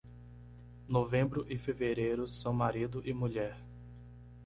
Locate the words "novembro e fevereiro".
0.87-2.27